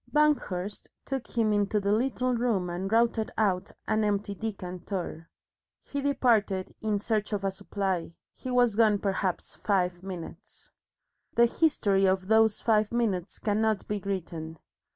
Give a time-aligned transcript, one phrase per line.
[0.11, 5.29] Banghurst took him into the little room and routed out an empty decanter.
[5.79, 8.15] He departed in search of a supply.
[8.33, 10.71] He was gone perhaps five minutes.
[11.35, 14.57] The history of those five minutes cannot be written.